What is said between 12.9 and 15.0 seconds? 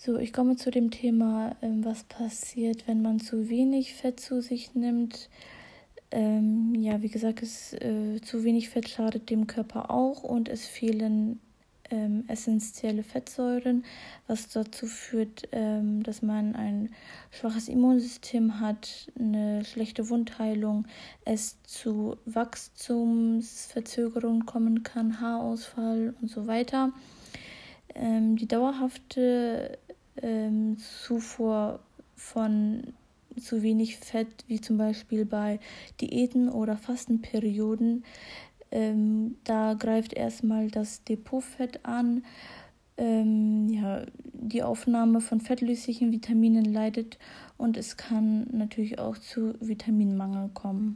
Fettsäuren, was dazu